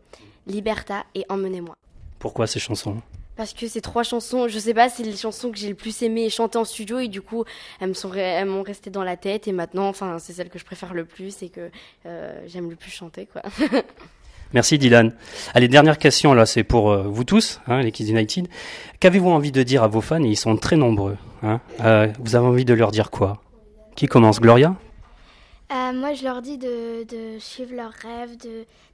[0.47, 1.75] Liberta et Emmenez-moi.
[2.19, 3.01] Pourquoi ces chansons?
[3.37, 6.03] Parce que ces trois chansons, je sais pas, c'est les chansons que j'ai le plus
[6.03, 7.45] aimé chanter en studio et du coup
[7.79, 10.59] elles me sont, elles m'ont resté dans la tête et maintenant, enfin c'est celle que
[10.59, 11.71] je préfère le plus et que
[12.05, 13.41] euh, j'aime le plus chanter quoi.
[14.53, 15.15] Merci Dylan.
[15.53, 18.49] Allez, dernière question là, c'est pour euh, vous tous, hein, les Kids United.
[18.99, 20.21] Qu'avez-vous envie de dire à vos fans?
[20.21, 21.17] Et Ils sont très nombreux.
[21.41, 23.41] Hein Euh, vous avez envie de leur dire quoi?
[23.95, 24.75] Qui commence Gloria?
[25.71, 28.35] Euh, moi, je leur dis de, suivre leurs rêves,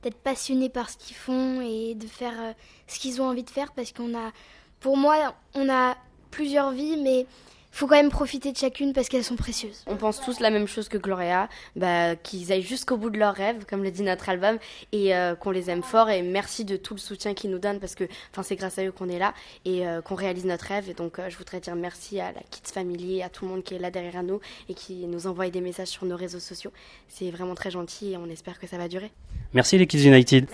[0.04, 2.54] d'être passionnés par ce qu'ils font et de faire euh,
[2.86, 4.32] ce qu'ils ont envie de faire parce qu'on a,
[4.80, 5.96] pour moi, on a
[6.30, 7.26] plusieurs vies, mais
[7.72, 9.84] faut quand même profiter de chacune parce qu'elles sont précieuses.
[9.88, 13.36] On pense tous la même chose que Gloria, bah, qu'ils aillent jusqu'au bout de leurs
[13.36, 14.58] rêves, comme le dit notre album,
[14.92, 16.10] et euh, qu'on les aime fort.
[16.10, 18.86] Et merci de tout le soutien qu'ils nous donnent parce que enfin, c'est grâce à
[18.86, 19.34] eux qu'on est là
[19.66, 20.90] et euh, qu'on réalise notre rêve.
[20.90, 23.64] Et donc, euh, je voudrais dire merci à la Kids Family, à tout le monde
[23.64, 26.72] qui est là derrière nous et qui nous envoie des messages sur nos réseaux sociaux.
[27.08, 29.12] C'est vraiment très gentil et on espère que ça va durer.
[29.54, 30.48] Merci les Kids United.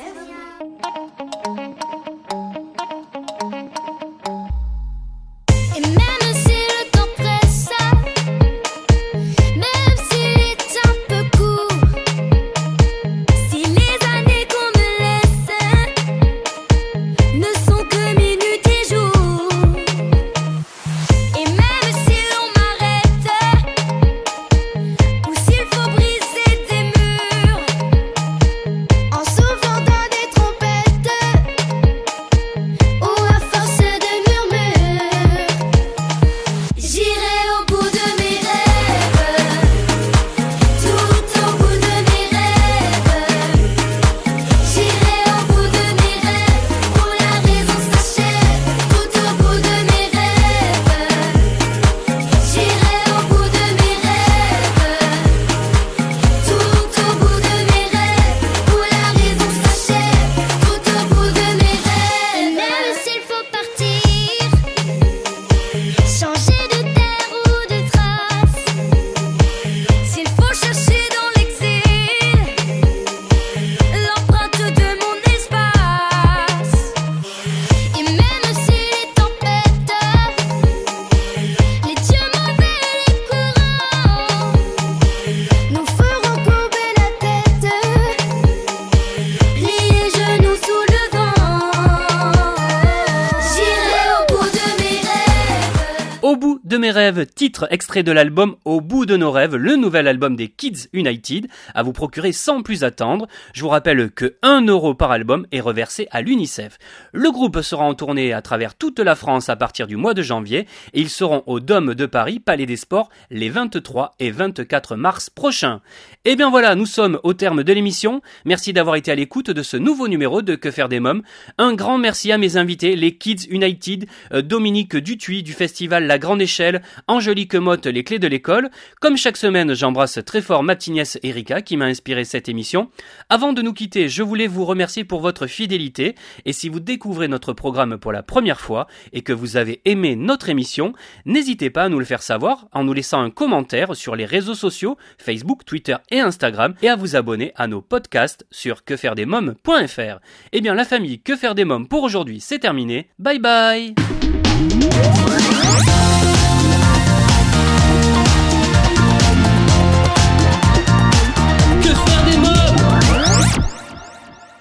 [98.02, 102.32] De l'album Au de nos rêves, le nouvel album des Kids United, à vous procurer
[102.32, 103.28] sans plus attendre.
[103.54, 106.78] Je vous rappelle que 1 euro par album est reversé à l'UNICEF.
[107.12, 110.22] Le groupe sera en tournée à travers toute la France à partir du mois de
[110.22, 114.96] janvier et ils seront au Dôme de Paris, Palais des Sports, les 23 et 24
[114.96, 115.82] mars prochains.
[116.26, 118.22] Et eh bien voilà, nous sommes au terme de l'émission.
[118.46, 121.24] Merci d'avoir été à l'écoute de ce nouveau numéro de Que faire des mômes.
[121.58, 126.20] Un grand merci à mes invités, les Kids United, euh, Dominique Dutuy du festival La
[126.20, 128.70] Grande Échelle, Angélique Motte, les clés de l'école.
[129.00, 132.90] Comme chaque semaine, j'embrasse très fort ma petite nièce Erika qui m'a inspiré cette émission.
[133.30, 136.16] Avant de nous quitter, je voulais vous remercier pour votre fidélité
[136.46, 140.16] et si vous découvrez notre programme pour la première fois et que vous avez aimé
[140.16, 140.94] notre émission,
[141.26, 144.56] n'hésitez pas à nous le faire savoir en nous laissant un commentaire sur les réseaux
[144.56, 150.20] sociaux, Facebook, Twitter et Instagram et à vous abonner à nos podcasts sur quefairedesmoms.fr.
[150.54, 153.10] Eh bien la famille Que faire des mômes pour aujourd'hui c'est terminé.
[153.20, 153.94] Bye bye